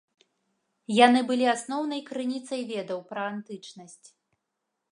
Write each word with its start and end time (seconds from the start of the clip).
Яны 1.05 1.19
былі 1.31 1.45
асноўнай 1.55 2.01
крыніцай 2.09 2.61
ведаў 2.73 2.99
пра 3.13 3.21
антычнасць. 3.35 4.07